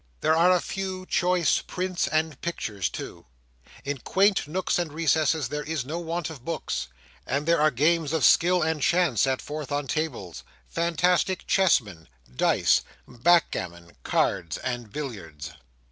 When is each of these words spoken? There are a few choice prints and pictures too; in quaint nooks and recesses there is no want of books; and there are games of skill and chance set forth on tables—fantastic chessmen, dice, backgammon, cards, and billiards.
There 0.21 0.35
are 0.35 0.51
a 0.51 0.59
few 0.61 1.05
choice 1.05 1.61
prints 1.61 2.07
and 2.07 2.41
pictures 2.41 2.89
too; 2.89 3.27
in 3.85 3.99
quaint 3.99 4.47
nooks 4.47 4.79
and 4.79 4.91
recesses 4.91 5.49
there 5.49 5.61
is 5.61 5.85
no 5.85 5.99
want 5.99 6.31
of 6.31 6.43
books; 6.43 6.87
and 7.27 7.45
there 7.45 7.61
are 7.61 7.69
games 7.69 8.11
of 8.11 8.25
skill 8.25 8.63
and 8.63 8.81
chance 8.81 9.21
set 9.21 9.43
forth 9.43 9.71
on 9.71 9.85
tables—fantastic 9.85 11.45
chessmen, 11.45 12.09
dice, 12.35 12.81
backgammon, 13.07 13.91
cards, 14.01 14.57
and 14.57 14.91
billiards. 14.91 15.51